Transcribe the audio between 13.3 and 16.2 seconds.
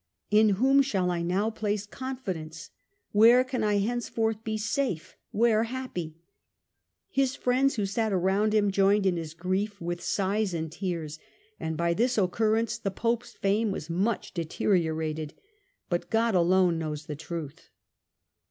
fame was much deteriorated; but